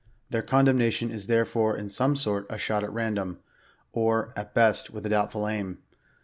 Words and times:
'* 0.17 0.29
Their 0.31 0.41
condemnation 0.41 1.11
is 1.11 1.27
therefore 1.27 1.77
in 1.77 1.87
some 1.87 2.15
sort 2.15 2.47
a 2.49 2.57
shot 2.57 2.83
at 2.83 2.91
random, 2.91 3.37
or, 3.93 4.33
at 4.35 4.55
best, 4.55 4.89
with 4.89 5.05
a 5.05 5.09
doubtful 5.09 5.47
aim. 5.47 5.77